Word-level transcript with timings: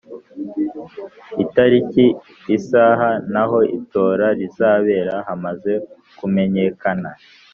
Itariki 1.43 2.05
isaha 2.57 3.09
n’ 3.31 3.35
aho 3.43 3.57
itora 3.77 4.27
rizabera 4.39 5.15
hamaze 5.27 5.73
kumenyekana 6.17 7.09